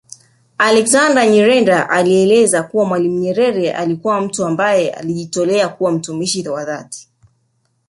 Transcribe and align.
Alexander 0.57 1.25
Nyirenda 1.29 1.89
alieleza 1.89 2.63
kuwa 2.63 2.85
Mwalimu 2.85 3.19
Nyerere 3.19 3.71
alikuwa 3.71 4.21
mtu 4.21 4.45
ambaye 4.45 4.89
alijitolea 4.93 5.69
kuwa 5.69 5.91
mtumishi 5.91 6.49
wa 6.49 6.65
dhati 6.65 7.09